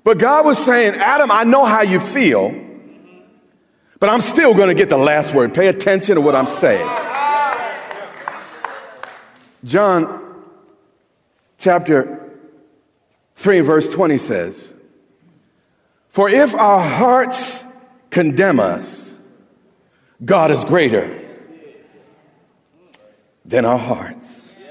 But 0.03 0.17
God 0.17 0.45
was 0.45 0.57
saying, 0.63 0.95
Adam, 0.95 1.31
I 1.31 1.43
know 1.43 1.63
how 1.63 1.81
you 1.81 1.99
feel, 1.99 2.53
but 3.99 4.09
I'm 4.09 4.21
still 4.21 4.53
going 4.53 4.67
to 4.67 4.73
get 4.73 4.89
the 4.89 4.97
last 4.97 5.33
word. 5.33 5.53
Pay 5.53 5.67
attention 5.67 6.15
to 6.15 6.21
what 6.21 6.35
I'm 6.35 6.47
saying. 6.47 6.89
John 9.63 10.43
chapter 11.57 12.29
3 13.37 13.61
verse 13.61 13.87
20 13.87 14.17
says, 14.17 14.72
For 16.13 16.29
if 16.29 16.53
our 16.53 16.79
hearts 16.79 17.63
condemn 18.11 18.59
us, 18.59 19.11
God 20.23 20.51
is 20.51 20.63
greater 20.63 21.09
than 23.43 23.65
our 23.65 23.79
hearts. 23.79 24.61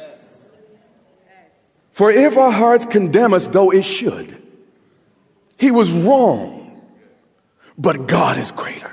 For 1.90 2.12
if 2.12 2.38
our 2.38 2.52
hearts 2.52 2.86
condemn 2.86 3.34
us, 3.34 3.48
though 3.48 3.72
it 3.72 3.82
should, 3.82 4.40
he 5.58 5.72
was 5.72 5.90
wrong, 5.90 6.80
but 7.76 8.06
God 8.06 8.38
is 8.38 8.52
greater. 8.52 8.92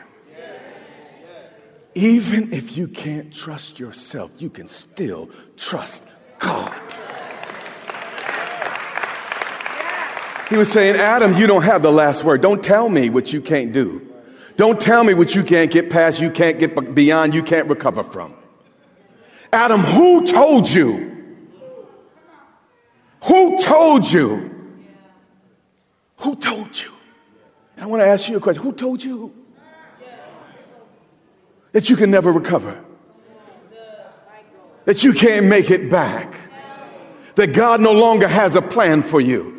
Even 1.94 2.52
if 2.52 2.76
you 2.76 2.88
can't 2.88 3.32
trust 3.32 3.80
yourself, 3.80 4.32
you 4.40 4.50
can 4.50 4.68
still 4.68 5.30
trust 5.56 6.04
God. 6.40 6.74
He 10.50 10.58
was 10.58 10.72
saying, 10.72 10.96
Adam, 10.96 11.36
you 11.36 11.46
don't 11.46 11.62
have 11.62 11.84
the 11.84 11.92
last 11.92 12.24
word. 12.24 12.42
Don't 12.42 12.64
tell 12.64 12.90
me 12.90 13.12
what 13.12 13.32
you 13.32 13.40
can't 13.40 13.72
do. 13.72 14.06
Don't 14.58 14.82
tell 14.82 15.04
me 15.04 15.14
what 15.14 15.36
you 15.36 15.44
can't 15.44 15.72
get 15.72 15.90
past, 15.90 16.20
you 16.20 16.32
can't 16.32 16.60
get 16.60 16.94
beyond, 16.96 17.34
you 17.34 17.44
can't 17.44 17.70
recover 17.70 18.04
from. 18.04 18.34
Adam, 19.54 19.80
who 19.80 20.26
told 20.26 20.68
you? 20.68 21.38
Who 23.24 23.62
told 23.62 24.12
you? 24.12 24.76
Who 26.18 26.36
told 26.36 26.78
you? 26.82 26.92
And 27.76 27.86
I 27.86 27.88
want 27.88 28.02
to 28.02 28.08
ask 28.08 28.28
you 28.28 28.36
a 28.36 28.40
question. 28.40 28.64
Who 28.64 28.74
told 28.74 29.04
you 29.04 29.34
that 31.72 31.90
you 31.90 31.96
can 31.96 32.12
never 32.12 32.32
recover? 32.32 32.84
That 34.86 35.04
you 35.04 35.14
can't 35.14 35.46
make 35.46 35.70
it 35.70 35.90
back? 35.90 36.34
That 37.36 37.54
God 37.54 37.80
no 37.80 37.94
longer 37.94 38.28
has 38.28 38.56
a 38.56 38.62
plan 38.62 39.04
for 39.04 39.22
you? 39.22 39.59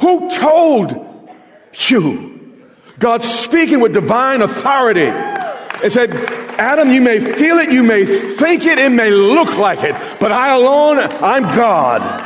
Who 0.00 0.30
told 0.30 1.28
you? 1.72 2.64
God 2.98 3.22
speaking 3.22 3.80
with 3.80 3.92
divine 3.92 4.42
authority 4.42 5.06
and 5.06 5.92
said, 5.92 6.14
Adam, 6.58 6.90
you 6.90 7.00
may 7.00 7.20
feel 7.20 7.58
it, 7.58 7.70
you 7.70 7.82
may 7.82 8.04
think 8.04 8.64
it, 8.64 8.78
it 8.78 8.90
may 8.90 9.10
look 9.10 9.56
like 9.58 9.84
it, 9.84 9.94
but 10.18 10.32
I 10.32 10.54
alone, 10.54 10.98
I'm 10.98 11.42
God. 11.42 12.24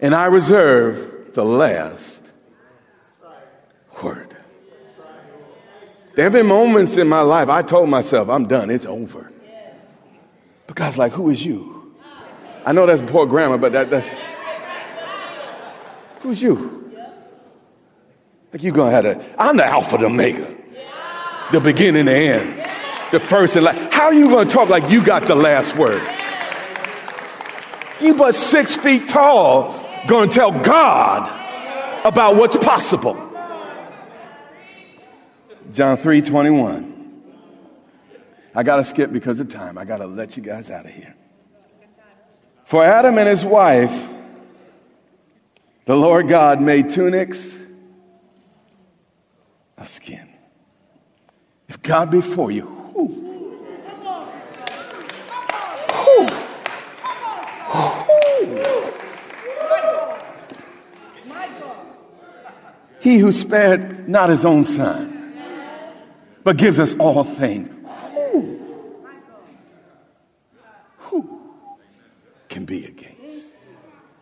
And 0.00 0.14
I 0.14 0.26
reserve 0.26 1.32
the 1.34 1.44
last 1.44 2.24
word. 4.02 4.36
There 6.14 6.24
have 6.24 6.32
been 6.32 6.46
moments 6.46 6.96
in 6.96 7.08
my 7.08 7.20
life 7.20 7.48
I 7.48 7.62
told 7.62 7.88
myself, 7.88 8.28
I'm 8.28 8.48
done, 8.48 8.70
it's 8.70 8.86
over. 8.86 9.30
But 10.66 10.76
God's 10.76 10.98
like, 10.98 11.12
who 11.12 11.30
is 11.30 11.44
you? 11.44 11.94
I 12.64 12.72
know 12.72 12.86
that's 12.86 13.02
poor 13.10 13.26
grammar, 13.26 13.58
but 13.58 13.72
that, 13.72 13.90
that's. 13.90 14.16
Who's 16.20 16.40
you? 16.40 16.92
Like 18.52 18.62
you 18.62 18.72
gonna 18.72 18.90
have 18.90 19.04
to, 19.04 19.40
I'm 19.40 19.56
the 19.56 19.64
Alpha, 19.64 19.96
the 19.98 20.06
Omega, 20.06 20.56
the 21.52 21.60
beginning, 21.60 22.06
the 22.06 22.12
end, 22.12 22.68
the 23.12 23.20
first 23.20 23.56
and 23.56 23.64
last. 23.64 23.92
How 23.92 24.06
are 24.06 24.14
you 24.14 24.28
gonna 24.28 24.50
talk 24.50 24.68
like 24.68 24.90
you 24.90 25.04
got 25.04 25.26
the 25.26 25.36
last 25.36 25.76
word? 25.76 26.02
You 28.00 28.14
but 28.14 28.34
six 28.34 28.76
feet 28.76 29.08
tall, 29.08 29.72
gonna 30.08 30.30
tell 30.30 30.50
God 30.50 31.28
about 32.04 32.36
what's 32.36 32.56
possible. 32.56 33.28
John 35.72 35.96
3 35.96 36.22
21. 36.22 36.90
I 38.52 38.62
gotta 38.64 38.84
skip 38.84 39.12
because 39.12 39.38
of 39.38 39.48
time. 39.48 39.78
I 39.78 39.84
gotta 39.84 40.06
let 40.06 40.36
you 40.36 40.42
guys 40.42 40.70
out 40.70 40.86
of 40.86 40.90
here. 40.90 41.14
For 42.64 42.84
Adam 42.84 43.16
and 43.18 43.28
his 43.28 43.44
wife, 43.44 43.92
the 45.90 45.96
Lord 45.96 46.28
God 46.28 46.60
made 46.60 46.90
tunics 46.90 47.58
of 49.76 49.88
skin. 49.88 50.28
If 51.68 51.82
God 51.82 52.12
be 52.12 52.20
for 52.20 52.52
you, 52.52 52.62
who? 52.62 53.08
He 63.00 63.18
who 63.18 63.32
spared 63.32 64.08
not 64.08 64.30
his 64.30 64.44
own 64.44 64.62
son, 64.62 65.34
but 66.44 66.56
gives 66.56 66.78
us 66.78 66.94
all 67.00 67.24
things. 67.24 67.68
Who, 68.12 68.60
who 70.98 71.40
can 72.48 72.64
be 72.64 72.84
against 72.84 73.16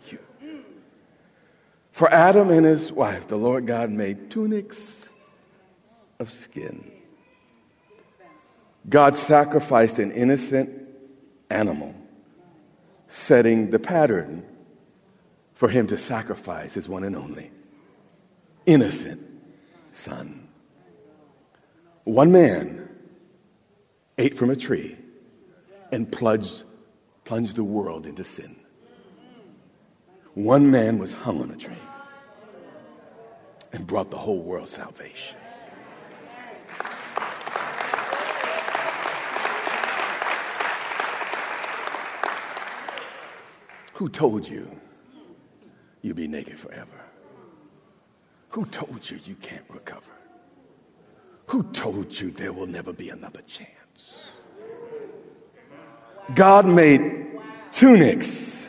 you? 0.08 0.18
For 2.08 2.14
Adam 2.14 2.48
and 2.48 2.64
his 2.64 2.90
wife, 2.90 3.28
the 3.28 3.36
Lord 3.36 3.66
God 3.66 3.90
made 3.90 4.30
tunics 4.30 5.04
of 6.18 6.32
skin. 6.32 6.90
God 8.88 9.14
sacrificed 9.14 9.98
an 9.98 10.12
innocent 10.12 10.70
animal, 11.50 11.94
setting 13.08 13.68
the 13.68 13.78
pattern 13.78 14.42
for 15.52 15.68
him 15.68 15.86
to 15.88 15.98
sacrifice 15.98 16.72
his 16.72 16.88
one 16.88 17.04
and 17.04 17.14
only 17.14 17.50
innocent 18.64 19.20
son. 19.92 20.48
One 22.04 22.32
man 22.32 22.88
ate 24.16 24.34
from 24.34 24.48
a 24.48 24.56
tree 24.56 24.96
and 25.92 26.10
plunged, 26.10 26.64
plunged 27.26 27.56
the 27.56 27.64
world 27.64 28.06
into 28.06 28.24
sin. 28.24 28.56
One 30.32 30.70
man 30.70 30.96
was 30.98 31.12
hung 31.12 31.42
on 31.42 31.50
a 31.50 31.56
tree 31.56 31.76
and 33.78 33.86
brought 33.86 34.10
the 34.10 34.18
whole 34.18 34.40
world 34.40 34.68
salvation. 34.68 35.36
Who 43.94 44.08
told 44.08 44.48
you 44.48 44.68
you'll 46.02 46.16
be 46.16 46.26
naked 46.26 46.58
forever? 46.58 46.90
Who 48.50 48.66
told 48.66 49.08
you 49.08 49.20
you 49.24 49.36
can't 49.36 49.64
recover? 49.68 50.10
Who 51.46 51.62
told 51.72 52.18
you 52.18 52.32
there 52.32 52.52
will 52.52 52.66
never 52.66 52.92
be 52.92 53.10
another 53.10 53.42
chance? 53.42 54.20
God 56.34 56.66
made 56.66 57.28
tunics 57.70 58.68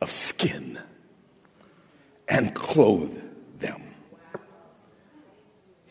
of 0.00 0.12
skin 0.12 0.78
and 2.28 2.54
clothed 2.54 3.14
them. 3.14 3.23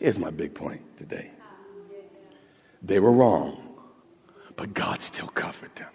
Here's 0.04 0.18
my 0.18 0.28
big 0.28 0.54
point 0.54 0.82
today 0.98 1.30
they 2.82 3.00
were 3.00 3.10
wrong, 3.10 3.56
but 4.54 4.74
God 4.74 5.00
still 5.00 5.28
covered 5.28 5.74
them. 5.76 5.88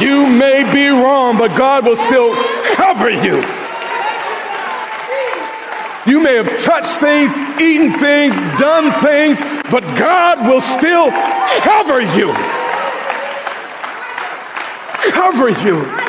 you 0.00 0.28
may 0.28 0.62
be 0.72 0.86
wrong, 0.86 1.36
but 1.36 1.56
God 1.58 1.84
will 1.84 1.96
still 1.96 2.32
cover 2.76 3.10
you. 3.10 3.42
You 6.06 6.22
may 6.22 6.36
have 6.36 6.62
touched 6.62 7.00
things, 7.00 7.36
eaten 7.60 7.92
things, 7.98 8.36
done 8.60 8.92
things, 9.02 9.40
but 9.68 9.82
God 9.98 10.46
will 10.46 10.60
still 10.60 11.10
cover 11.64 12.02
you. 12.16 12.32
Cover 15.10 15.48
you. 15.48 16.03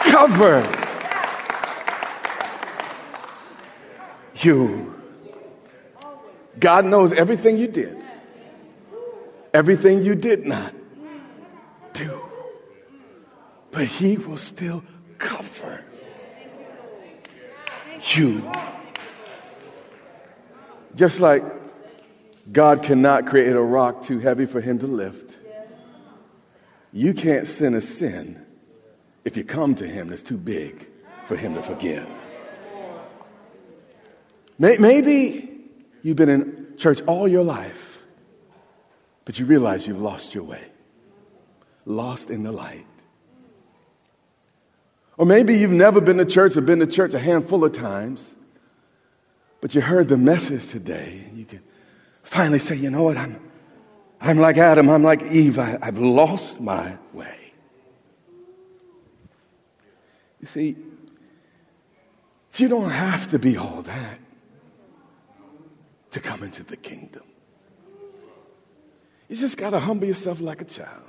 Cover 0.00 0.60
you. 4.36 4.94
God 6.58 6.84
knows 6.84 7.12
everything 7.12 7.56
you 7.56 7.68
did 7.68 8.00
everything 9.52 10.04
you 10.04 10.14
did 10.14 10.46
not 10.46 10.74
do. 11.92 12.20
But 13.70 13.86
He 13.86 14.16
will 14.16 14.36
still 14.36 14.82
cover 15.18 15.84
you. 18.14 18.50
Just 20.94 21.20
like 21.20 21.44
God 22.50 22.82
cannot 22.82 23.26
create 23.26 23.52
a 23.52 23.62
rock 23.62 24.04
too 24.04 24.18
heavy 24.18 24.46
for 24.46 24.60
Him 24.60 24.78
to 24.80 24.86
lift, 24.86 25.36
you 26.92 27.14
can't 27.14 27.46
sin 27.46 27.74
a 27.74 27.82
sin 27.82 28.44
if 29.24 29.36
you 29.36 29.44
come 29.44 29.74
to 29.76 29.86
Him 29.86 30.08
that's 30.08 30.22
too 30.22 30.36
big 30.36 30.88
for 31.26 31.36
Him 31.36 31.54
to 31.54 31.62
forgive. 31.62 32.06
Maybe 34.58 35.60
you've 36.02 36.16
been 36.16 36.28
in 36.28 36.74
church 36.76 37.00
all 37.02 37.26
your 37.26 37.44
life 37.44 37.90
but 39.30 39.38
you 39.38 39.46
realize 39.46 39.86
you've 39.86 40.00
lost 40.00 40.34
your 40.34 40.42
way, 40.42 40.64
lost 41.84 42.30
in 42.30 42.42
the 42.42 42.50
light. 42.50 42.84
Or 45.16 45.24
maybe 45.24 45.56
you've 45.56 45.70
never 45.70 46.00
been 46.00 46.18
to 46.18 46.24
church 46.24 46.56
or 46.56 46.62
been 46.62 46.80
to 46.80 46.86
church 46.88 47.14
a 47.14 47.18
handful 47.20 47.64
of 47.64 47.72
times, 47.72 48.34
but 49.60 49.72
you 49.72 49.82
heard 49.82 50.08
the 50.08 50.16
message 50.16 50.66
today 50.66 51.22
and 51.28 51.38
you 51.38 51.44
can 51.44 51.62
finally 52.24 52.58
say, 52.58 52.74
you 52.74 52.90
know 52.90 53.04
what, 53.04 53.16
I'm, 53.16 53.40
I'm 54.20 54.38
like 54.38 54.56
Adam, 54.56 54.88
I'm 54.88 55.04
like 55.04 55.22
Eve, 55.22 55.60
I, 55.60 55.78
I've 55.80 55.98
lost 55.98 56.60
my 56.60 56.96
way. 57.12 57.39
You 60.40 60.46
see, 60.46 60.76
you 62.56 62.68
don't 62.68 62.90
have 62.90 63.30
to 63.30 63.38
be 63.38 63.56
all 63.56 63.82
that 63.82 64.18
to 66.10 66.20
come 66.20 66.42
into 66.42 66.62
the 66.62 66.76
kingdom. 66.76 67.22
You 69.28 69.36
just 69.36 69.56
got 69.56 69.70
to 69.70 69.78
humble 69.78 70.06
yourself 70.06 70.40
like 70.40 70.60
a 70.60 70.64
child. 70.64 71.02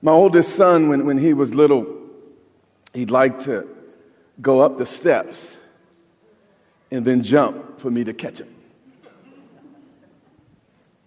My 0.00 0.12
oldest 0.12 0.54
son, 0.54 0.88
when, 0.88 1.06
when 1.06 1.18
he 1.18 1.34
was 1.34 1.54
little, 1.54 1.86
he'd 2.92 3.10
like 3.10 3.40
to 3.44 3.66
go 4.40 4.60
up 4.60 4.78
the 4.78 4.86
steps 4.86 5.56
and 6.90 7.04
then 7.04 7.22
jump 7.22 7.80
for 7.80 7.90
me 7.90 8.04
to 8.04 8.12
catch 8.12 8.38
him. 8.38 8.54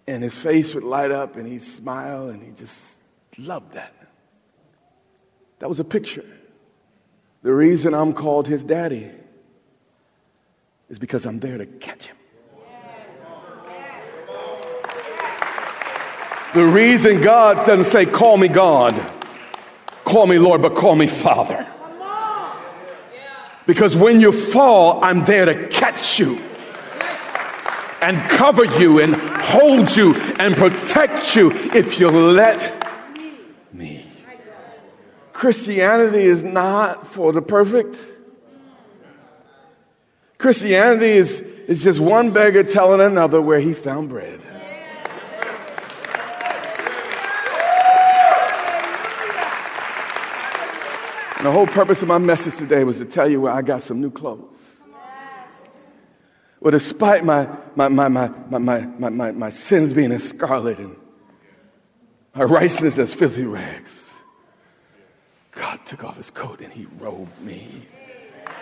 And 0.06 0.22
his 0.22 0.36
face 0.36 0.74
would 0.74 0.84
light 0.84 1.10
up 1.10 1.36
and 1.36 1.46
he'd 1.46 1.62
smile 1.62 2.28
and 2.28 2.42
he 2.42 2.50
just 2.52 3.00
loved 3.38 3.72
that. 3.74 4.07
That 5.58 5.68
was 5.68 5.80
a 5.80 5.84
picture. 5.84 6.24
The 7.42 7.52
reason 7.52 7.94
I'm 7.94 8.12
called 8.12 8.46
his 8.46 8.64
daddy 8.64 9.10
is 10.88 10.98
because 10.98 11.26
I'm 11.26 11.40
there 11.40 11.58
to 11.58 11.66
catch 11.66 12.06
him. 12.06 12.16
The 16.54 16.64
reason 16.64 17.20
God 17.20 17.66
doesn't 17.66 17.84
say, 17.84 18.06
Call 18.06 18.38
me 18.38 18.48
God, 18.48 18.94
call 20.04 20.26
me 20.26 20.38
Lord, 20.38 20.62
but 20.62 20.74
call 20.74 20.94
me 20.94 21.06
Father. 21.06 21.66
Because 23.66 23.94
when 23.94 24.20
you 24.20 24.32
fall, 24.32 25.04
I'm 25.04 25.26
there 25.26 25.44
to 25.44 25.68
catch 25.68 26.18
you 26.18 26.38
and 28.00 28.18
cover 28.30 28.64
you 28.64 29.00
and 29.00 29.14
hold 29.14 29.94
you 29.94 30.14
and 30.14 30.56
protect 30.56 31.36
you 31.36 31.50
if 31.74 32.00
you 32.00 32.10
let. 32.10 32.87
Christianity 35.38 36.24
is 36.24 36.42
not 36.42 37.06
for 37.06 37.32
the 37.32 37.40
perfect. 37.40 37.96
Christianity 40.36 41.12
is, 41.12 41.38
is 41.38 41.84
just 41.84 42.00
one 42.00 42.32
beggar 42.32 42.64
telling 42.64 43.00
another 43.00 43.40
where 43.40 43.60
he 43.60 43.72
found 43.72 44.08
bread. 44.08 44.40
And 51.36 51.46
the 51.46 51.52
whole 51.52 51.68
purpose 51.68 52.02
of 52.02 52.08
my 52.08 52.18
message 52.18 52.56
today 52.56 52.82
was 52.82 52.98
to 52.98 53.04
tell 53.04 53.30
you 53.30 53.40
where 53.40 53.52
I 53.52 53.62
got 53.62 53.82
some 53.82 54.00
new 54.00 54.10
clothes. 54.10 54.52
Well, 56.58 56.72
despite 56.72 57.24
my, 57.24 57.48
my, 57.76 57.86
my, 57.86 58.08
my, 58.08 58.28
my, 58.50 58.58
my, 58.58 59.08
my, 59.08 59.30
my 59.30 59.50
sins 59.50 59.92
being 59.92 60.10
as 60.10 60.28
scarlet 60.28 60.78
and 60.78 60.96
my 62.34 62.42
righteousness 62.42 62.98
as 62.98 63.14
filthy 63.14 63.44
rags, 63.44 64.07
God 65.58 65.84
took 65.84 66.04
off 66.04 66.16
his 66.16 66.30
coat 66.30 66.60
and 66.60 66.72
he 66.72 66.86
robed 66.98 67.40
me. 67.42 67.82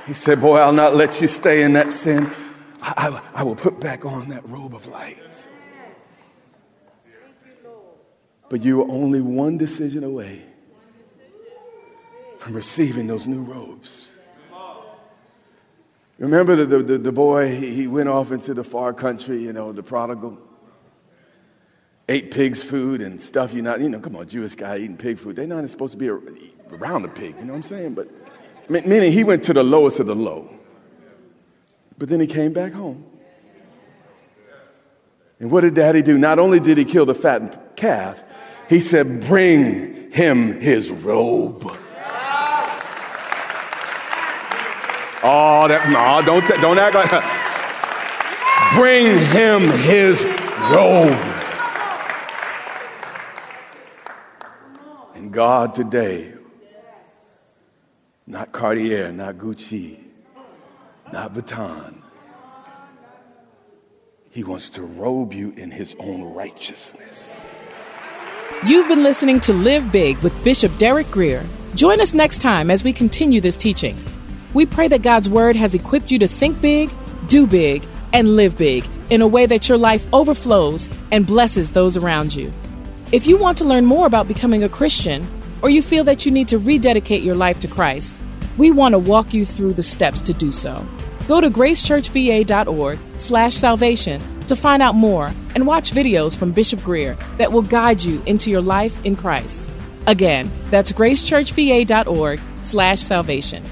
He 0.06 0.14
said, 0.14 0.40
Boy, 0.40 0.56
I'll 0.56 0.72
not 0.72 0.96
let 0.96 1.20
you 1.20 1.28
stay 1.28 1.62
in 1.62 1.74
that 1.74 1.92
sin. 1.92 2.32
I, 2.80 3.20
I, 3.35 3.40
I 3.40 3.42
will 3.42 3.54
put 3.54 3.78
back 3.78 4.06
on 4.06 4.30
that 4.30 4.48
robe 4.48 4.74
of 4.74 4.87
light. 4.87 5.18
But 8.48 8.64
you 8.64 8.78
were 8.78 8.90
only 8.90 9.20
one 9.20 9.59
decision 9.59 10.04
away 10.04 10.42
from 12.38 12.54
receiving 12.54 13.06
those 13.09 13.26
new 13.26 13.42
robes. 13.42 14.12
Remember 16.18 16.56
the, 16.64 16.82
the, 16.82 16.96
the 16.96 17.12
boy, 17.12 17.54
he 17.54 17.87
went 17.87 18.09
off 18.09 18.30
into 18.30 18.54
the 18.54 18.64
far 18.64 18.94
country, 18.94 19.42
you 19.42 19.52
know, 19.52 19.72
the 19.72 19.82
prodigal. 19.82 20.38
Ate 22.09 22.30
pig's 22.30 22.62
food 22.62 23.02
and 23.02 23.20
stuff 23.20 23.52
you're 23.52 23.64
not, 23.64 23.80
you 23.80 23.90
know, 23.90 23.98
come 23.98 24.16
on, 24.16 24.26
Jewish 24.26 24.54
guy 24.54 24.78
eating 24.78 24.96
pig 24.96 25.18
food. 25.18 25.37
They're 25.37 25.46
not 25.46 25.68
supposed 25.68 25.92
to 25.92 25.98
be 25.98 26.09
around 26.70 27.05
a 27.05 27.09
pig, 27.09 27.37
you 27.38 27.44
know 27.44 27.52
what 27.52 27.59
I'm 27.59 27.62
saying? 27.62 27.94
But 27.94 28.09
meaning 28.68 29.12
he 29.12 29.24
went 29.24 29.44
to 29.44 29.52
the 29.52 29.62
lowest 29.62 30.00
of 30.00 30.07
the 30.07 30.14
low. 30.14 30.48
But 31.98 32.09
then 32.09 32.20
he 32.20 32.26
came 32.26 32.52
back 32.52 32.72
home. 32.72 33.05
And 35.38 35.50
what 35.50 35.62
did 35.62 35.74
daddy 35.74 36.02
do? 36.02 36.18
Not 36.18 36.38
only 36.38 36.61
did 36.61 36.79
he 36.79 36.85
kill 36.85 37.07
the 37.07 37.14
fattened 37.14 37.59
calf, 37.76 38.22
He 38.68 38.81
said, 38.81 39.26
Bring 39.26 40.11
him 40.11 40.61
his 40.61 40.90
robe. 40.90 41.64
Oh, 45.29 45.66
that, 45.66 45.90
no, 45.90 46.24
don't, 46.24 46.46
don't 46.61 46.79
act 46.79 46.94
like 46.94 47.11
that. 47.11 47.24
Bring 48.76 49.18
him 49.26 49.68
his 49.83 50.24
robe. 50.70 51.18
And 55.16 55.33
God 55.33 55.74
today, 55.74 56.36
not 58.26 58.50
Cartier, 58.52 59.12
not 59.12 59.36
Gucci, 59.36 59.98
not 61.12 61.32
Vuitton, 61.32 62.02
he 64.30 64.42
wants 64.42 64.68
to 64.70 64.82
robe 64.82 65.32
you 65.32 65.52
in 65.56 65.70
his 65.70 65.94
own 65.98 66.34
righteousness. 66.34 67.54
You've 68.66 68.88
been 68.88 69.02
listening 69.02 69.40
to 69.40 69.52
Live 69.52 69.92
Big 69.92 70.18
with 70.18 70.44
Bishop 70.44 70.76
Derek 70.76 71.10
Grier. 71.10 71.44
Join 71.74 72.00
us 72.00 72.14
next 72.14 72.38
time 72.38 72.70
as 72.70 72.82
we 72.82 72.92
continue 72.92 73.40
this 73.40 73.56
teaching. 73.56 73.96
We 74.54 74.66
pray 74.66 74.88
that 74.88 75.02
God's 75.02 75.28
Word 75.28 75.56
has 75.56 75.74
equipped 75.74 76.10
you 76.10 76.18
to 76.18 76.28
think 76.28 76.60
big, 76.60 76.90
do 77.28 77.46
big, 77.46 77.84
and 78.12 78.36
live 78.36 78.56
big 78.58 78.84
in 79.10 79.20
a 79.20 79.26
way 79.26 79.46
that 79.46 79.68
your 79.68 79.78
life 79.78 80.04
overflows 80.12 80.88
and 81.12 81.26
blesses 81.26 81.70
those 81.70 81.96
around 81.96 82.34
you. 82.34 82.52
If 83.12 83.26
you 83.26 83.36
want 83.36 83.58
to 83.58 83.64
learn 83.64 83.84
more 83.84 84.06
about 84.06 84.26
becoming 84.26 84.64
a 84.64 84.68
Christian, 84.68 85.28
or 85.66 85.68
you 85.68 85.83
feel 85.83 86.05
that 86.05 86.24
you 86.24 86.31
need 86.31 86.46
to 86.46 86.59
rededicate 86.59 87.24
your 87.24 87.35
life 87.35 87.59
to 87.59 87.66
Christ, 87.66 88.20
we 88.57 88.70
want 88.70 88.92
to 88.92 89.00
walk 89.00 89.35
you 89.35 89.44
through 89.44 89.72
the 89.72 89.83
steps 89.83 90.20
to 90.20 90.33
do 90.33 90.52
so. 90.52 90.87
Go 91.26 91.40
to 91.40 91.50
gracechurchva.org 91.50 92.98
slash 93.18 93.57
salvation 93.57 94.22
to 94.46 94.55
find 94.55 94.81
out 94.81 94.94
more 94.94 95.26
and 95.57 95.66
watch 95.66 95.90
videos 95.90 96.38
from 96.38 96.52
Bishop 96.52 96.85
Grier 96.85 97.16
that 97.38 97.50
will 97.50 97.62
guide 97.62 98.00
you 98.00 98.22
into 98.26 98.48
your 98.48 98.61
life 98.61 98.94
in 99.05 99.16
Christ. 99.16 99.68
Again, 100.07 100.52
that's 100.70 100.92
gracechurchva.org 100.92 102.40
slash 102.62 103.00
salvation. 103.00 103.64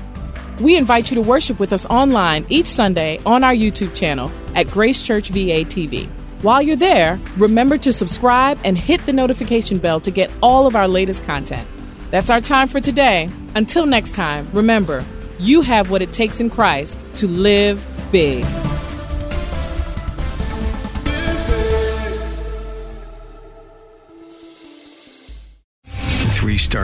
We 0.59 0.76
invite 0.76 1.12
you 1.12 1.14
to 1.14 1.22
worship 1.22 1.61
with 1.61 1.72
us 1.72 1.87
online 1.87 2.44
each 2.48 2.66
Sunday 2.66 3.20
on 3.24 3.44
our 3.44 3.54
YouTube 3.54 3.94
channel 3.94 4.33
at 4.57 4.66
Grace 4.66 5.00
Church 5.00 5.28
VA 5.28 5.62
TV. 5.62 6.09
While 6.42 6.61
you're 6.61 6.74
there, 6.74 7.20
remember 7.37 7.78
to 7.78 7.92
subscribe 7.92 8.59
and 8.64 8.76
hit 8.76 9.07
the 9.07 9.12
notification 9.12 9.78
bell 9.78 10.00
to 10.00 10.11
get 10.11 10.28
all 10.42 10.66
of 10.66 10.74
our 10.74 10.88
latest 10.88 11.22
content. 11.22 11.68
That's 12.14 12.31
our 12.31 12.40
time 12.40 12.68
for 12.68 12.81
today. 12.81 13.29
Until 13.57 13.87
next 13.87 14.14
time, 14.14 14.48
remember, 14.53 15.05
you 15.40 15.62
have 15.62 15.90
what 15.90 16.00
it 16.00 16.12
takes 16.12 16.38
in 16.38 16.48
Christ 16.48 17.05
to 17.16 17.27
live 17.27 17.85
big. 18.12 18.44